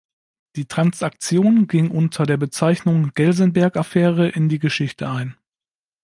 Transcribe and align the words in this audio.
Die 0.55 0.65
Transaktion 0.65 1.67
ging 1.67 1.91
unter 1.91 2.25
der 2.25 2.37
Bezeichnung 2.37 3.11
Gelsenberg-Affäre 3.13 4.29
in 4.29 4.49
die 4.49 4.57
Geschichte 4.57 5.07
ein. 5.07 5.37